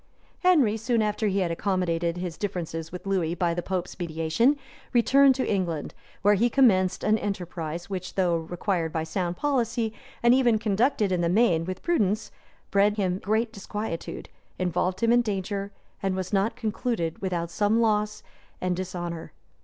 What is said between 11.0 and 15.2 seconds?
in the main with prudence, bred him great disquietude, involved him